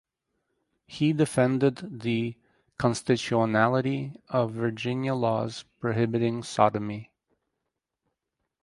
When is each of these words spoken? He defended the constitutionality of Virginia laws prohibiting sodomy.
He 0.87 1.13
defended 1.13 1.99
the 2.01 2.35
constitutionality 2.79 4.19
of 4.29 4.51
Virginia 4.51 5.13
laws 5.13 5.63
prohibiting 5.79 6.41
sodomy. 6.41 7.11